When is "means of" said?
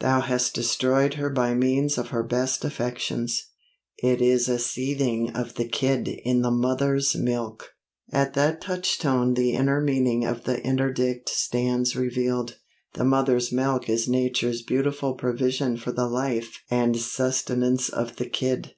1.54-2.08